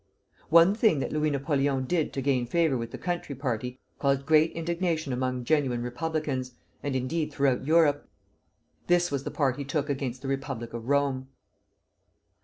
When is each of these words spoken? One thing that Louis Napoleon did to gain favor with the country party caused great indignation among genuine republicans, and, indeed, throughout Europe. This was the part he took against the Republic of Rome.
One 0.49 0.73
thing 0.73 0.97
that 0.97 1.11
Louis 1.11 1.29
Napoleon 1.29 1.85
did 1.85 2.11
to 2.13 2.23
gain 2.23 2.47
favor 2.47 2.75
with 2.75 2.89
the 2.89 2.97
country 2.97 3.35
party 3.35 3.79
caused 3.99 4.25
great 4.25 4.51
indignation 4.53 5.13
among 5.13 5.43
genuine 5.43 5.83
republicans, 5.83 6.53
and, 6.81 6.95
indeed, 6.95 7.31
throughout 7.31 7.67
Europe. 7.67 8.09
This 8.87 9.11
was 9.11 9.25
the 9.25 9.29
part 9.29 9.57
he 9.57 9.63
took 9.63 9.91
against 9.91 10.23
the 10.23 10.27
Republic 10.27 10.73
of 10.73 10.87
Rome. 10.89 11.27